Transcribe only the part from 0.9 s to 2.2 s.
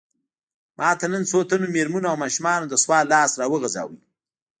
نن څو تنو مېرمنو او